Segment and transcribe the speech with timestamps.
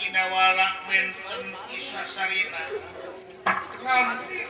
[0.00, 2.62] Idawala benten Isasarina
[3.84, 4.48] Lampir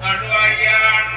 [0.00, 1.09] Aduh ayah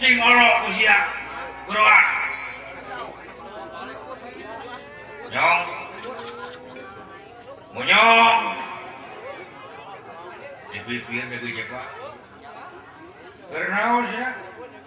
[0.00, 0.96] sing ora usia
[1.68, 2.06] beroak
[5.30, 5.62] nyong.
[7.70, 8.42] Munyong
[10.74, 11.90] dikuikuin dari jepang.
[13.46, 14.28] Karena usia.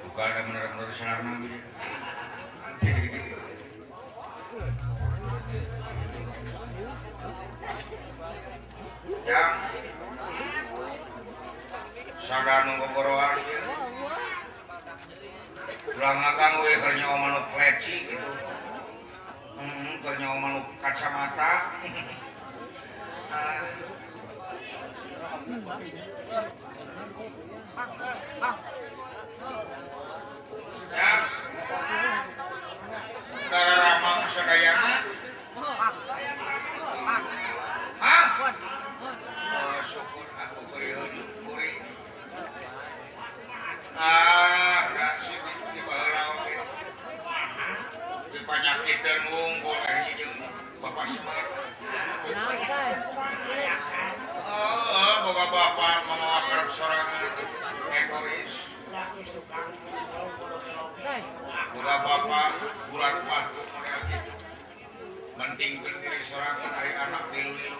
[0.04, 1.58] Bukan benar-benar sarang gitu
[12.34, 13.62] sandar nunggu goroan ya.
[15.94, 18.30] ulang akan gue ternyawa manuk pleci gitu.
[19.54, 20.02] Hmm,
[20.82, 21.54] kacamata.
[30.94, 31.14] Ya.
[48.44, 50.36] penyakit dan unggul ini jeung
[50.82, 51.48] bapak smart.
[54.54, 57.34] Oh, bapak-bapak mama kerep sorangan
[57.94, 58.54] egois.
[61.74, 62.50] Bapak bapak
[62.94, 64.34] bulan waktu kayak gitu.
[65.34, 67.80] Penting diri sorangan dari anak tilu-tilu.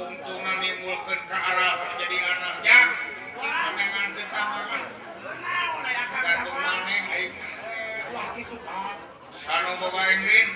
[0.00, 2.78] keuntungan dimulkan ke arah menjadi anaknya
[3.36, 4.80] pandangan tetangga
[5.92, 7.32] tergantung mana aing
[9.44, 10.48] sanu boga ingin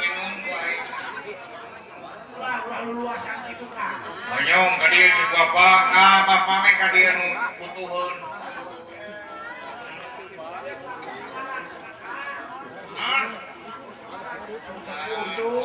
[0.00, 0.80] minum baik
[4.34, 7.28] Anyong ka dieu si bapak, ah bapak mah ka dieu nu
[7.62, 8.14] butuheun.
[12.98, 13.24] Ah.
[14.84, 15.64] ah untuk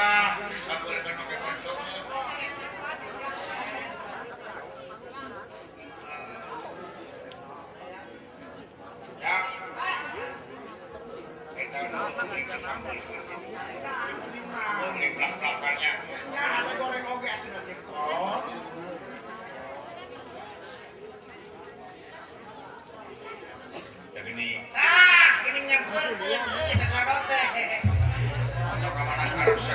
[25.91, 26.15] Cuando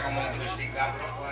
[0.03, 1.26] como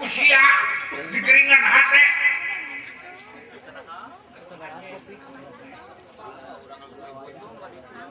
[0.00, 0.44] katutup ku sia
[1.12, 2.04] di keringan hate.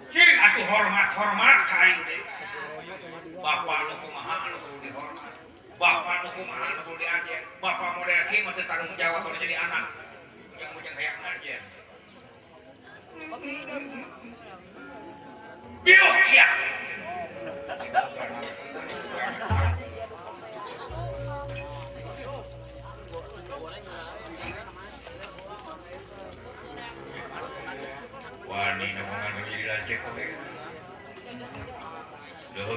[0.10, 2.22] Cing atuh hormat-hormat ka aing teh.
[3.40, 5.34] Bapak nu kumaha anu kudu dihormat.
[5.82, 7.42] Bapak nu kumaha anu kudu diajen.
[7.58, 9.86] Bapak model kieu teu tanggung jawab anu jadi anak.
[10.62, 11.62] Yang mujang kayak ngajen.
[15.82, 16.48] Biuh sia.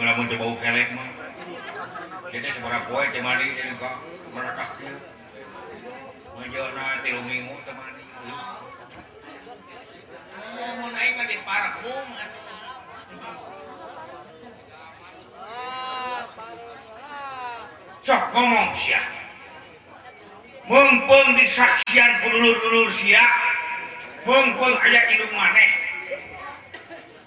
[0.03, 1.09] lamun teu bau kelek mah.
[2.33, 3.91] Kita sabaraha poe teu mandi jeung ka
[4.35, 4.97] merekah kieu.
[6.35, 8.03] Menjona tilu minggu teu mandi.
[10.59, 12.07] Lamun aing mah di parfum
[18.03, 18.99] Sok ngomong sia.
[20.67, 23.23] Mumpung disaksian dulur-dulur sia,
[24.27, 25.92] mumpung aya hidung maneh.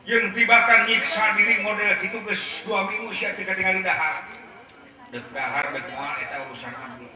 [0.06, 2.34] yang tibakan nyiksa diri model itu ke
[2.66, 4.22] dua minggu sih ketika tinggal dahar.
[5.16, 7.07] Dahar berjual itu urusan abdi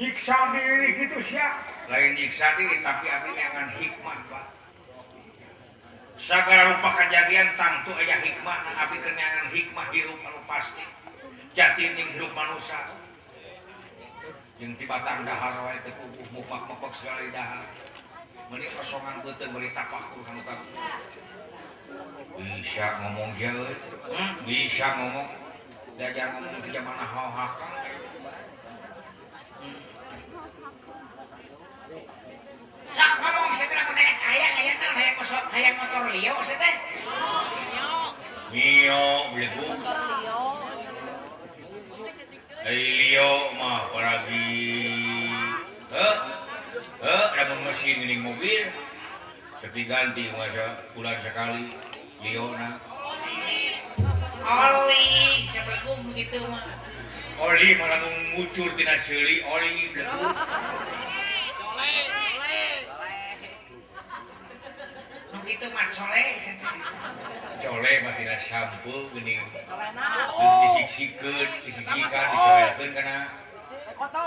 [0.00, 1.36] nyiksa diri gitu sih
[1.90, 4.46] lain nyiksa diri tapi abdi akan hikmah pak.
[6.20, 10.84] Segala rupa kejadian tangtu aja hikmah abdi kenyangan hikmah hirup anu pasti.
[11.52, 12.78] Jati ini hidup manusia.
[14.62, 15.90] Yang tiba dahar wae itu
[16.32, 17.66] mufak mufak sekali dahar.
[18.50, 20.02] meni kosongan beuteung meuli takoh
[22.40, 23.70] bisa ngomong jauh.
[24.10, 24.30] Hmm?
[24.42, 25.28] Bisa ngomong.
[25.94, 27.54] Dan jangan ngomong di zaman ahokang
[32.90, 36.74] sak ngomong saya tidak menaik ayang ayang kan ayang kosong ayang motor lio saya teh.
[36.90, 37.94] Mio,
[38.50, 39.06] lio
[39.38, 39.64] gitu
[42.66, 45.19] lio mah peragi
[47.80, 48.68] mesin ini mobil
[49.64, 51.72] tapi ganti masa bulan sekali
[52.20, 52.76] Leona
[54.44, 56.60] Oli siapa kum begitu mah
[57.40, 58.04] Oli malah
[58.36, 60.36] muncul tina celi Oli belakang
[65.48, 66.28] itu mah coleh
[67.64, 69.40] coleh mah tina sampul gini
[70.36, 73.18] disiksikan disiksikan dicolehkan karena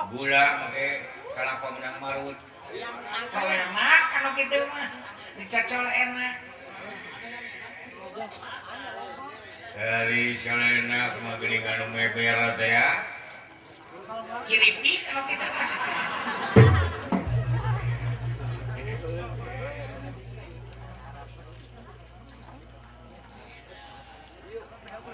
[0.09, 0.89] gula pakai
[1.37, 2.37] kalapa menang marut.
[2.71, 4.87] enak kalau gitu mah
[5.35, 6.35] dicocol enak
[9.73, 12.89] dari Salena cuma gini kalau meber ya
[14.47, 15.79] kiripi kalau kita kasih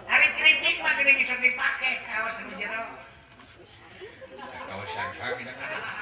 [0.09, 2.85] Hari keripik mah gini bisa dipakai kaos di jero.
[4.41, 5.98] Kaos saja kita kan.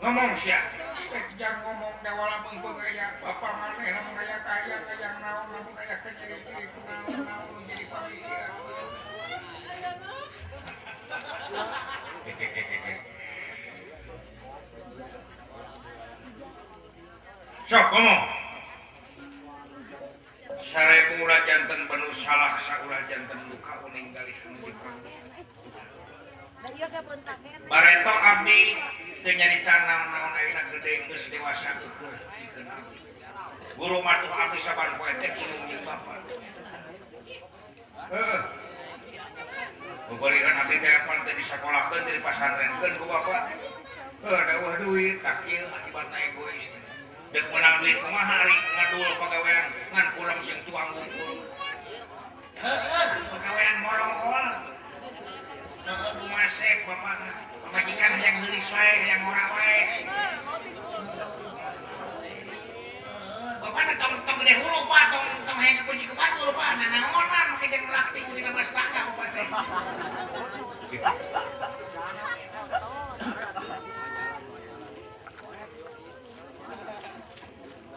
[0.00, 0.48] ngomong si
[1.60, 1.94] ngomong
[3.20, 8.40] Bapak mana kaya kaya naon namun kaya kecil-kecil naon naon jadi pamilya
[17.68, 18.22] sok ngomong
[20.64, 25.19] sare pula jantan penuh salah sakura jantan luka uning galih menuju
[26.60, 28.76] Barto Abdi
[29.24, 32.12] nyarita naon-naon ayeuna gede geus dewasa ukur.
[33.80, 36.20] Guru matuh abdi saban poe teh kieu jeung bapa.
[38.12, 38.40] Heeh.
[40.12, 43.36] Bubalikan abdi teh apal teh disakolahkeun di pasantrenkeun ku bapa.
[44.20, 46.64] Heuh dawuh duit tak kieu akibatna egois.
[47.32, 49.64] Dek menang duit kumaha ari ngadul pagawean
[49.96, 51.40] ngan pulang jeung tuang bungkul.
[52.60, 54.69] Heeh, eh, pagawean morongkol.
[57.70, 59.78] pemajikan yang gelis wae yang ora wae
[63.60, 67.46] Bapak tong tong gede hulu pak tong tong hanya kunci ke batu lupa nah nangonan
[67.54, 69.46] mungkin jangan lastik kunci nama setangga bapak teh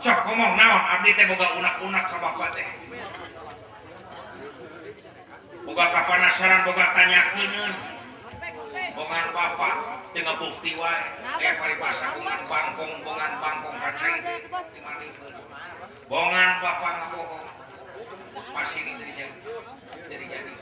[0.04, 0.84] Cak ngomong naon?
[0.84, 2.83] Abdi teh boga unak-unak ka bapak teh.
[5.74, 7.34] buka kapanasaran boga tanya
[8.94, 11.02] bongan bapak dengan bukti wae.
[11.42, 14.22] Eh mari bongan bangkong bongan bangkong kacang.
[16.06, 17.46] Bongan bapak ngabohong
[18.54, 19.26] masih ini jadi
[20.14, 20.54] jadi jadi.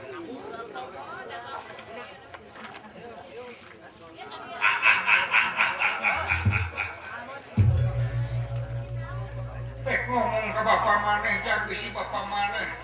[9.83, 12.80] Jadi ngomong ke bapak maneh jangan bisi bapak maneh.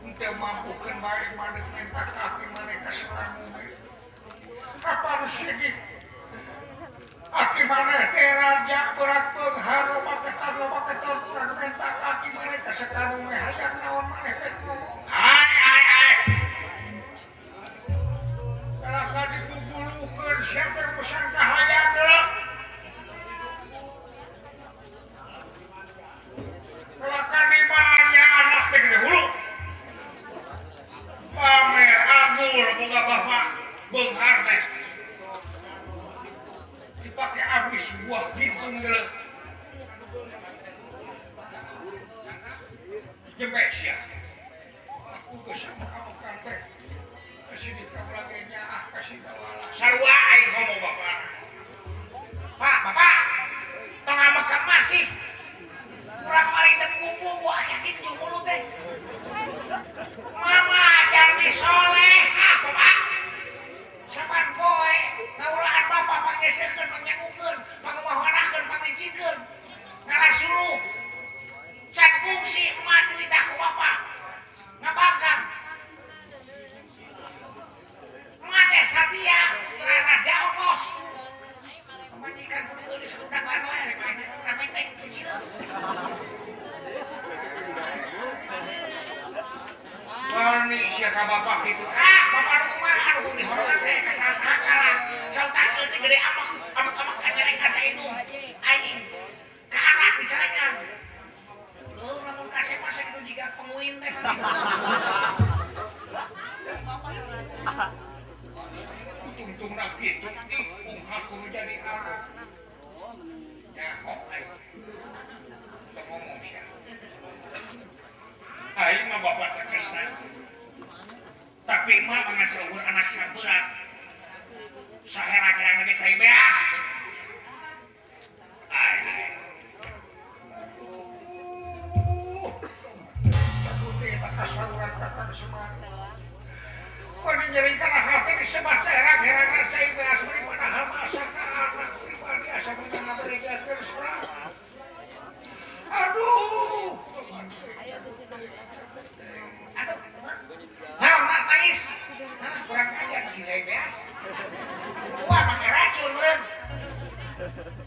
[0.00, 2.90] mampukan baik man minta kaki mereka
[4.80, 5.76] Kapan sedikit
[7.30, 13.74] Aki mana teraja berat pun harum mata kagak pakai contoh minta kaki mereka sekarang hayang
[13.84, 14.32] naon mana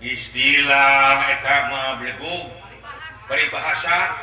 [0.03, 1.23] istilah
[3.25, 4.22] peribahasa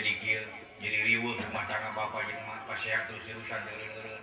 [0.00, 0.44] jadi kil
[0.80, 4.22] jadi riwuh rumah tangga bapak jeung mah pasehat terus terusan deureun-deureun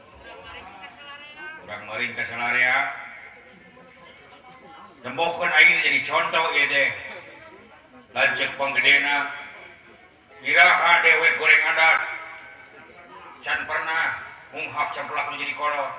[1.69, 2.89] urang maring ka salarea
[5.05, 6.89] tembokeun aing jadi contoh ieu deh.
[8.17, 9.29] Lanceuk panggedena
[10.41, 11.99] iraha dewek goreng adat.
[13.45, 14.17] Can pernah
[14.49, 15.93] munghap camplak menjadi kolot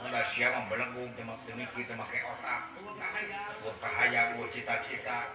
[0.00, 2.60] ada siapa membelenggung temak semiki kita pakai otak.
[3.60, 5.28] Buat cahaya buat cita-cita.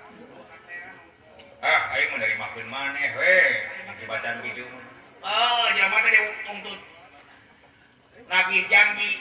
[1.64, 3.40] ah ayo dari maklun maneh we
[4.02, 4.66] jabatan gitu
[5.24, 6.80] oh jabatan dia tuntut
[8.28, 9.12] nagih janji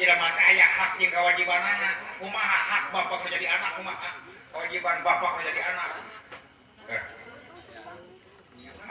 [0.00, 4.10] jadi mata ayah hak yang kewajiban anak kumaha hak bapak menjadi anak kumaha
[4.52, 5.88] kewajiban bapak menjadi anak
[6.88, 7.04] eh.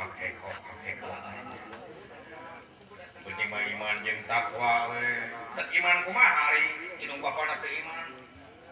[0.02, 1.13] Oke kok, oke kok.
[3.21, 5.30] Penting iman jeng takwa we.
[5.54, 6.65] Tak iman kumaha hari,
[7.06, 8.08] inung bapak iman.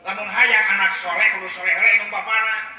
[0.10, 2.79] Lamun hayang anak soleh, kudu soleh, inung bapak anak.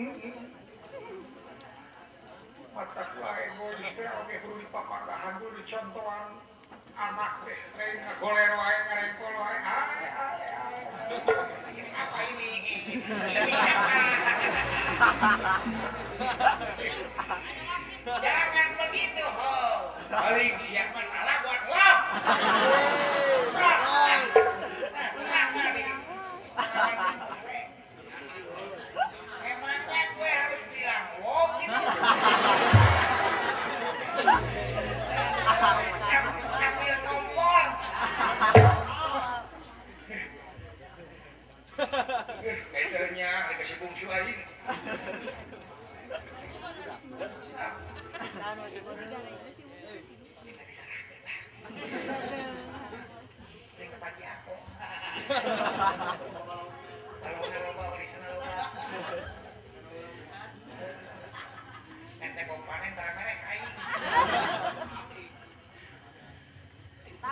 [0.00, 0.16] Mata
[3.12, 6.40] kula egois teh oge kudu dipapagahan kudu dicontohan
[6.96, 9.60] anak teh lain ngagoler wae ngarengkol wae.
[9.60, 10.88] Ay, ay, ay.
[12.00, 12.48] Apa ini?
[18.24, 19.52] Jangan begitu, ho.
[20.08, 22.88] Balik siap masalah buat lo.
[48.80, 49.68] kalau negara ini sih
[54.24, 54.56] aku
[56.40, 56.64] kalau
[62.20, 62.42] ente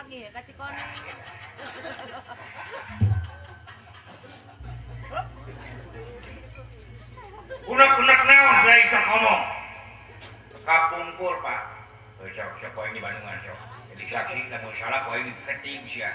[0.09, 0.55] ya kasih
[10.99, 11.63] Kapungkur pak.
[12.19, 13.55] Sok, sok poin di Bandungan sok.
[13.95, 16.11] Jadi saksi mau salah poin keting sia.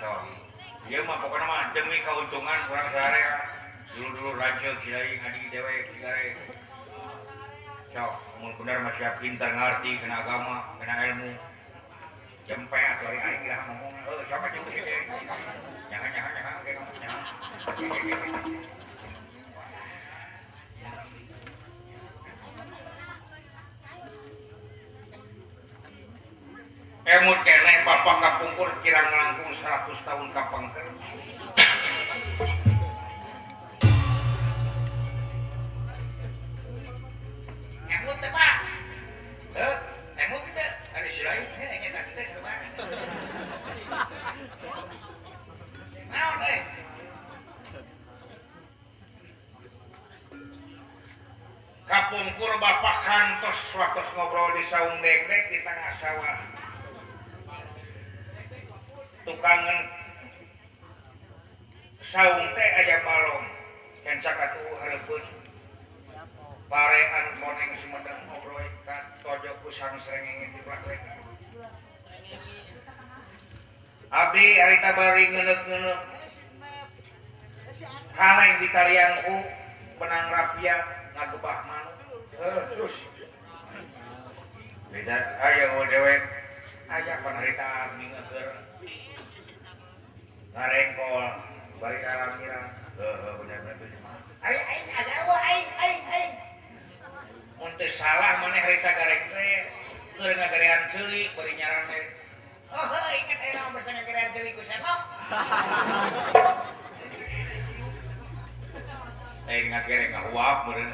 [0.00, 0.24] Sok.
[0.88, 3.36] Iya mah pokoknya mah demi keuntungan kurang sehari ya.
[3.92, 6.32] Dulu-dulu rancel silai ngadi dewe silai.
[7.92, 11.36] Sok, mau benar masih pintar ngerti kena agama, kena ilmu.
[12.48, 13.92] Jempe atau hari aing lah ngomong.
[14.00, 14.84] Eh, siapa juga sih?
[15.92, 16.56] Jangan, jangan, jangan,
[17.04, 18.68] jangan.
[27.08, 30.84] Eh, emut kene bapak kapungkur kirang langkung 100 tahun kapangker
[37.88, 38.54] emut teh pak.
[39.56, 39.76] Eh
[40.20, 42.52] emut kita ada si lain eh, ya ingin tak kita setelah
[46.12, 46.60] nah deh
[51.88, 56.57] kapungkur bapak kantos waktu ngobrol di saung dek di tengah sawah.
[59.28, 59.78] tukangan
[62.08, 63.46] saung teh aja balong.
[64.08, 65.20] Dan sakatu halepun
[66.72, 70.96] parean koneng sumedang ngobrol kat tojo kusang serengeng di belakang
[74.08, 76.00] Abdi harita bari ngenek-ngenek.
[78.16, 79.36] Kaleng di talianku
[80.00, 80.76] benang rapia
[81.12, 81.92] ngagebah manu
[82.32, 82.96] eh, terus.
[84.88, 86.22] Beda ayo dewek.
[86.88, 88.64] Aja penderitaan mingeker
[90.54, 91.26] ngarekol
[91.80, 92.60] balik arah mira.
[92.98, 95.34] Eh, eh, aing ada apa?
[95.38, 96.32] Aing aing aing.
[97.58, 99.66] Muntus salah mana harita garek teh.
[100.18, 102.04] Keur ngagarean ceuli bari nyaran teh.
[102.68, 105.00] Oh, oh, oh ingat ayeuna mah bersama ngagarean ceuli ku senok
[109.48, 110.92] Eh ngagere ngahuap meureun.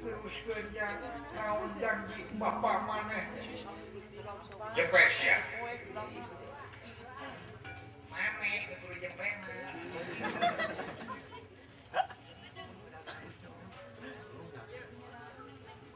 [0.00, 0.96] terus kerja
[1.36, 3.28] naon janji bapak maneh.
[4.72, 5.36] Jepes ya.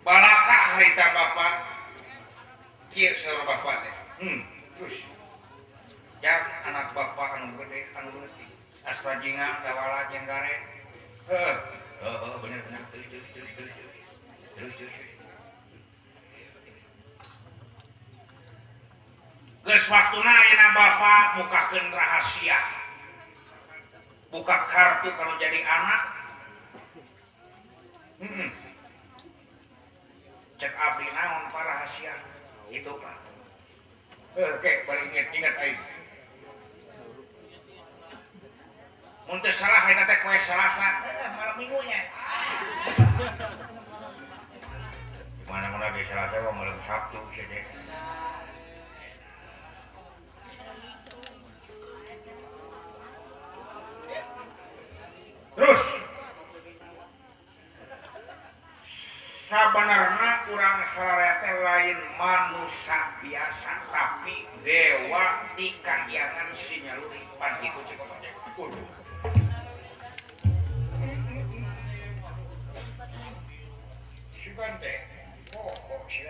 [0.04, 1.52] balaka harita bapak.
[2.92, 3.94] Kieu sama bapak teh.
[4.22, 4.40] Hmm.
[4.78, 4.96] Terus
[6.22, 8.46] jak anak bapak anu gede anu ngerti
[8.86, 10.54] asal jinga dawala jenggare.
[11.26, 11.56] Heuh.
[12.04, 12.82] Heuh bener bener.
[12.92, 13.72] Terus terus terus
[14.54, 15.03] terus terus.
[19.64, 20.18] waktu
[20.74, 22.58] Bapak bukakan rahasia
[24.34, 26.02] buka kartu kalau jadi anak
[28.18, 28.50] hmm.
[30.58, 32.14] cek abdi naon pak rahasia
[32.74, 33.16] itu pak
[34.34, 35.78] eh, oke balik inget inget ayo
[39.24, 42.12] Muntah salah, kita teh kue selasa eh, malam minggunya.
[45.48, 47.64] Mana mana bisa selasa, malam sabtu sih deh.
[55.54, 55.82] terus.
[59.44, 68.00] Sebenarnya kurang selete lain manusia biasa tapi dewa di kahyangan sinyaluri pagi kucing
[68.58, 68.82] kudu
[74.42, 74.94] si bante.
[75.54, 76.22] Oh, oh si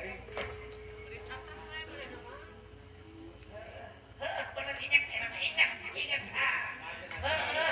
[4.54, 7.63] Bener ingat, ingat, ingat, ingat.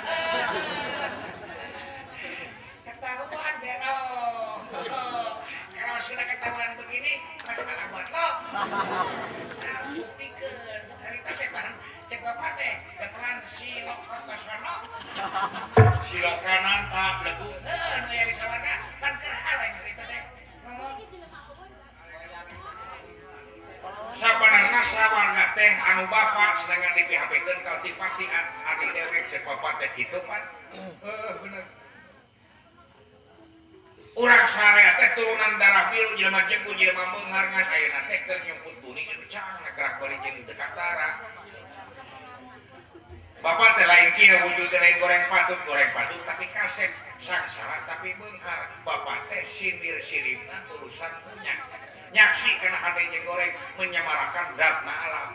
[54.53, 55.29] standar na alam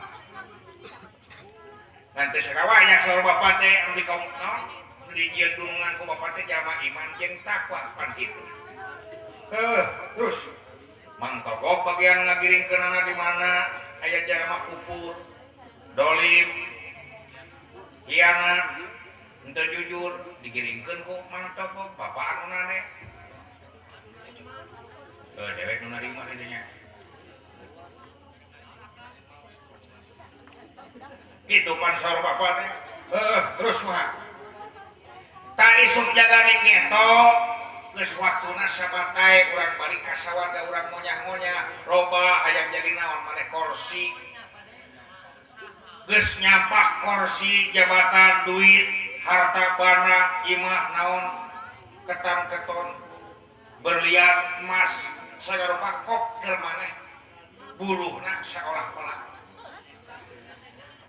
[2.13, 4.21] nanti serawanya soal bapak teh anu kaum
[5.17, 8.41] di dia tulungan ku bapak teh jama iman yang takwa pan itu
[9.57, 10.37] eh terus.
[11.17, 13.73] Mangkokok bagian ngagiring kenana di mana
[14.05, 15.17] ayat jama kufur
[15.97, 16.49] dolim
[18.05, 18.85] hianat
[19.49, 20.13] ente jujur
[20.45, 22.79] digiringkan ku mangkokok bapak anu nane.
[25.41, 26.76] Eh dewek nu narima dirinya
[31.47, 32.71] gitu pansor bapak teh
[33.15, 34.11] eh terus mah
[35.55, 37.11] tak isuk jaga ning ngeto.
[37.97, 44.13] Geus waktuna sabatai urang balik ka sawarga urang monyah-monyah roba hayang jadi naon maneh kursi
[46.05, 48.85] geus nyapak kursi jabatan duit
[49.25, 51.25] harta bana imah naon
[52.05, 52.87] ketam keton
[53.81, 54.93] berlian emas.
[55.37, 56.91] Sagarupa keur maneh
[57.77, 59.26] buluhna seolah-olah.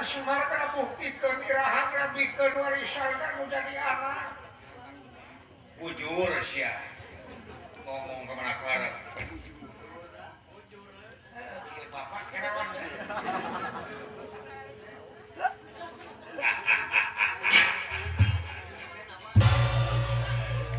[0.00, 4.32] Kang Sumar kena buktikan irahan kena bikin warisan kan jadi anak.
[5.76, 6.72] Ujur sih ya.
[7.84, 8.88] Ngomong kemana kemana.
[11.92, 12.68] Bapak kenawan.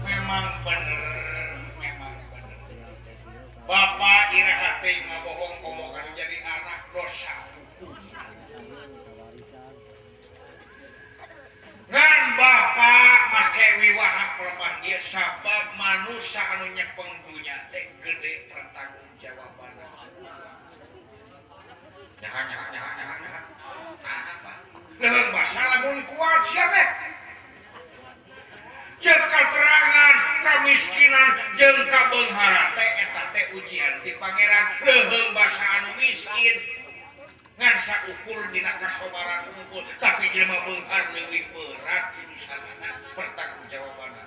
[0.02, 0.98] Memang bener,
[1.78, 2.58] memang bener.
[3.70, 7.51] Bapak irahan teh bohong, ngomong jadi anak dosa.
[15.92, 19.76] manusia anunya penggulunya teh gede pertanggung jawaban
[22.24, 23.42] nyaha nyaha nyaha nyaha nyaha
[24.08, 24.54] apa?
[25.04, 26.88] Leuh basa lamun kuat siapa teh.
[29.04, 34.66] Jeung kemiskinan kamiskinan jeung teh eta teh ujian di pangeran.
[34.88, 36.56] Leuh basa anu miskin.
[37.60, 44.21] Ngan saukur dina kasobaran unggul tapi jelema beunghar leuwih berat urusanna pertanggungjawabanna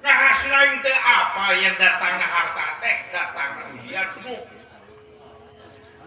[0.00, 2.96] nah selain itu apa yang datang ke harta teh?
[3.12, 4.42] Datang ke ujian tuh.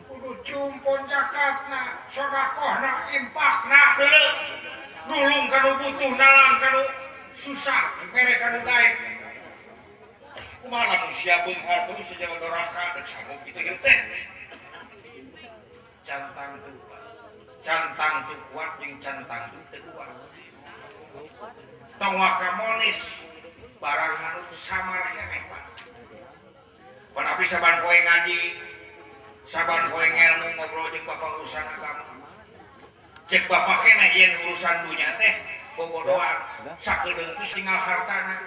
[0.10, 4.26] Kudu cumpun cakatna sodakohna impakna dulu
[5.10, 6.84] nulung kanu butuh nalang kanu.
[7.34, 8.94] Susah mere kanu daik
[10.64, 13.98] kumaha manusia pun harus sejauh doraka dan sanggup itu teh?
[16.08, 16.83] Cantang tuh.
[17.64, 20.12] cantang tuh kuat jeung cantang tuh teu kuat
[21.96, 23.00] tong kamonis
[23.80, 25.60] barang anu samar hepa
[27.16, 28.40] pan abdi saban poe ngaji
[29.48, 32.04] saban poe ngelmu ngobrol jeung bapak urusan agama
[33.32, 35.34] cek bapak kena yen urusan dunia teh
[35.80, 36.38] bobodoan
[36.84, 38.44] sakedeung geus tinggal hartana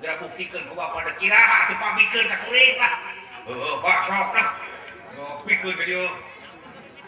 [0.00, 3.04] Gak buktikan ke bapak ada kira, tuh pamikir, tak kulit lah.
[3.52, 4.48] Oh, pak, sok lah.
[5.12, 6.08] Ngopi ke dia.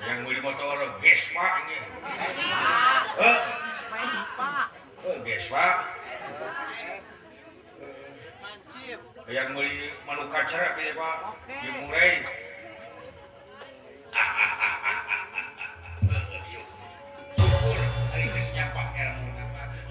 [0.02, 1.78] yang beli motor eh, Vespa ini.
[3.22, 3.38] Eh.
[5.06, 5.66] Eh Vespa.
[9.30, 11.16] Yang beli malu kacara ke Pak
[11.62, 12.12] di murai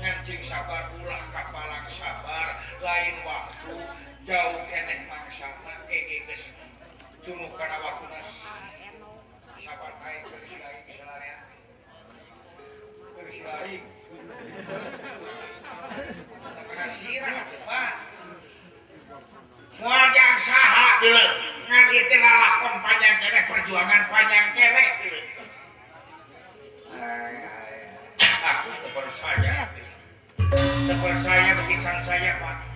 [0.02, 2.62] ngancing sabar ulah kapalang sabar.
[2.82, 3.74] Lain waktu
[4.26, 6.43] jauh kenek mangsana ege eh, eh, geus
[7.26, 8.40] cunu kana waktu nas
[19.82, 24.86] muajang saha ngan itu lalakon panjang kene perjuangan panjang kene
[28.21, 29.56] aku tebal saya
[30.86, 32.71] tebal saya lukisan saya pak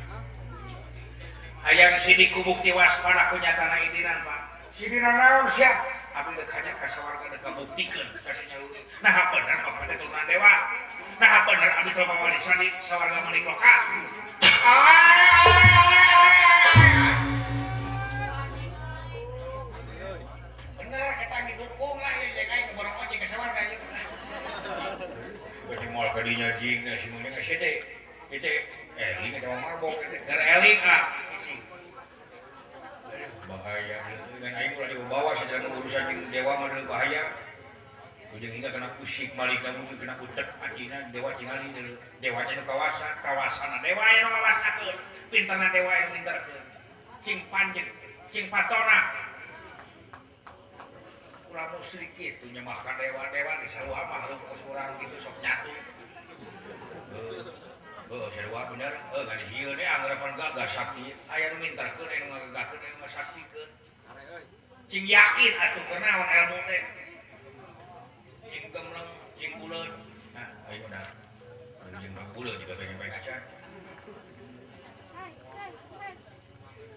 [1.66, 4.42] ayang sini kubuk tiwas pada punya tanah ini pak.
[4.76, 5.95] Sini nanaun siap.
[7.42, 8.58] kabuktikan kasihnya
[9.02, 10.54] nah benar apa itu Tuhan Dewa
[11.18, 13.44] nah benar abis sama wali sani sawarga malik
[20.78, 23.78] bener kita didukung lah ya jangan itu barang ojek ke sawarga ya
[25.66, 27.76] jadi mal kadinya jing nasi mulia ngasih teh
[28.30, 28.50] itu
[28.96, 30.02] eh ini kalau marbok.
[30.02, 31.04] Dari eling ah.
[33.46, 33.98] bahaya
[34.90, 37.24] dibawa sedang urusan Dewa model bahaya.
[38.36, 41.56] Ingat kena kusik balik kamu kena kutek anjina dewa tinggal
[42.20, 44.88] dewa Cina kawasan kawasan dewa yang kawasan ke
[45.32, 46.38] pintangan dewa yang pintar
[47.24, 47.88] cing panjang
[48.36, 49.00] cing patona.
[51.48, 55.72] Kurang musrik itu nyemahkan dewa-dewa di seluruh makhluk orang gitu sok nyatu.
[65.06, 66.84] yakin atau kenawan ilmu teh.
[68.46, 69.90] Cing gemleng cing bulan
[70.36, 71.08] nah ayo udah
[72.00, 73.36] cing bulan juga pengen baik aja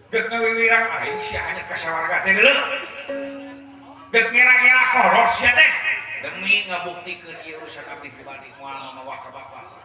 [0.09, 2.55] dek ngawiwirang ah ini hanya kasawarga teh dulu
[4.11, 5.71] dek ngira-ngira koros ya teh.
[6.19, 9.78] Demi ngabuktikan iya urusan abdi pribadi mual sama wakabapa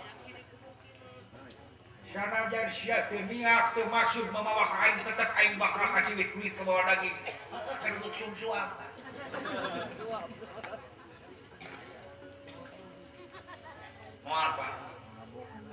[2.13, 6.85] sanajan sia teu niat teu maksud mamawas aing tetep aing bakal kaciwit kulit ke bawah
[6.85, 7.17] daging.
[7.81, 8.69] Kerupuk sumsuam
[14.23, 14.71] moal pak.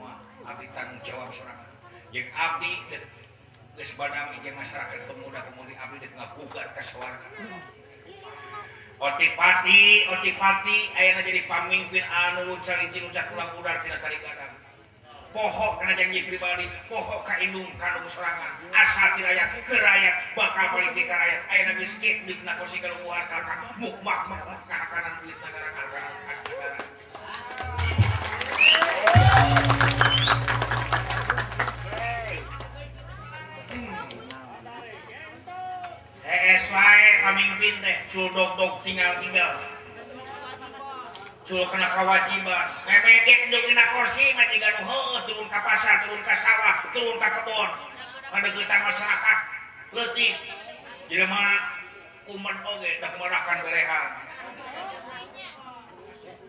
[0.01, 0.17] Moal
[0.49, 1.69] abdi tanggung jawab sorangan
[2.11, 7.29] jeung abdi geus banami jeung masyarakat pemuda-pemudi abdi deuk ngabugar ka sawarga
[9.01, 14.21] Otipati, otipati, ayana jadi pamimpin anu cari cinucak ulang udar tidak tarik.
[15.31, 18.51] pohok najanji pribadi pohok kainung kanung serangan.
[18.75, 21.41] Asal dirayat ke rakyat bakal politik ke rakyat.
[21.47, 26.09] Ayah nabi sikit duit nakosi kalau luar Karena mukmah mah kanan duit negara kanan negara
[36.31, 39.80] Es wae pamimpin teh, culdog-dog tinggal-tinggal.
[41.51, 42.67] muncul karena kewajiban
[45.27, 47.71] turun ke pasar turun ke sawah turun ke kebon
[48.31, 48.49] pada
[48.87, 49.39] masyarakat
[49.91, 50.35] letih
[51.11, 51.43] jelema
[52.31, 54.09] umat oge tak merahkan berehan.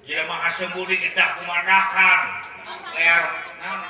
[0.05, 2.19] Jelema asem budi kita kumandahkan
[2.93, 3.21] bayar
[3.57, 3.81] nah,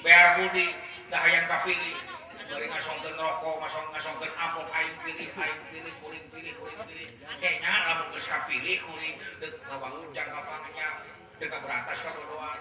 [0.00, 0.72] bayar budi
[1.12, 2.09] dah yang kapilih
[2.58, 7.08] ngasongkeun rokok, ngasongkeun apot aing pilih, aing pilih, kuring pilih, kuring pilih.
[7.38, 10.88] Kayaknya lamun geus kapilih kuring deuk kawangun jangka pangannya
[11.38, 12.58] deuk berantas ka bodoan.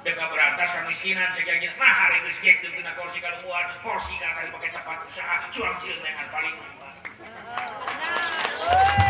[0.00, 1.28] Deuk berantas ka miskinan.
[1.76, 5.76] Nah, hari geus geuk deuk dina kursi kalungguan, kursi ka kali pake tempat usaha, curang
[5.84, 6.56] cileun dengan paling.
[7.28, 9.07] Nah,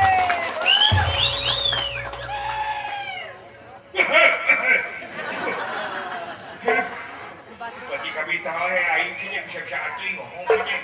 [9.49, 10.77] sesati ngomong aja.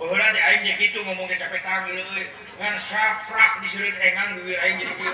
[0.00, 2.26] Pohona nanti aing jadi gitu ngomong ke capek tangan euy.
[2.58, 5.12] Ngan saprak disuruh engan bibir aing jadi gitu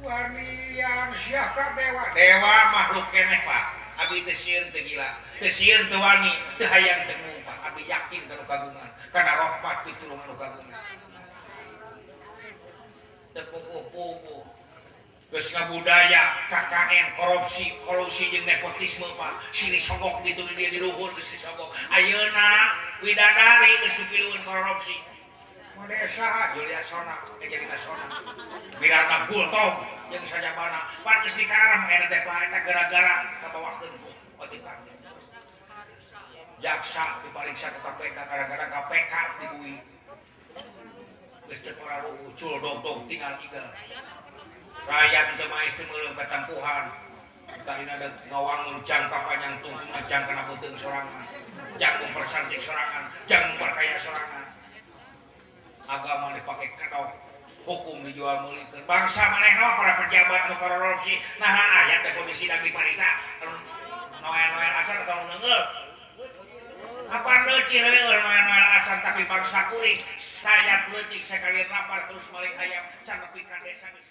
[0.00, 2.04] Wanian siapa dewa?
[2.16, 3.64] Dewa makhluk keneh, Pak.
[4.00, 5.12] Abi teu sieun teu gila.
[5.36, 7.56] Teu sieun teu wani, teu hayang teu ngumpat.
[7.68, 10.89] Abi yakin kana kagungan, kana rahmat pitulungan kagungan.
[13.34, 14.38] terkuku-kuku
[15.30, 19.38] terus budaya KKN korupsi kolusi jeung nepotisme Pak.
[19.54, 24.98] Sini sogok gitu dia di luhur geus disogok ayeuna widadari geus dipilueun korupsi.
[25.88, 28.04] Desa Julia Sona, eh, jadi Sona,
[28.84, 29.80] Mirata Bultong,
[30.12, 33.88] yang saja mana, pantas di karang, RT Pareta gara-gara kebawakan
[34.44, 34.76] otikan.
[34.76, 34.90] Oh,
[36.60, 39.80] Jaksa dipariksa ke KPK gara-gara KPK dibui
[41.50, 43.66] ucul dong-dong tinggal tinggal
[44.86, 46.84] rakyat itu mah istimewa meuleum katampuhan
[47.66, 51.26] tarina ada ngawangun jangka panjang tunggu jang kena beuteung sorangan.
[51.76, 53.10] Jang mempersantik sorangan.
[53.26, 54.44] Jang memperkaya sorangan.
[55.90, 57.10] Agama dipakai kedok
[57.66, 61.52] hukum dijual meuli ke bangsa manehna para pejabat nu korupsi nah
[61.84, 63.20] ayat teh kondisi daging marisa
[64.24, 65.60] noel-noel asal kalau neungeul
[69.20, 69.98] tapi bangsa kuring
[70.38, 74.09] saya letik sekali lapar terus balik ayam can pikan desa bisa